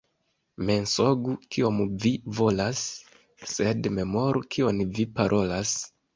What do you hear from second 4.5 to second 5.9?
kion vi parolas.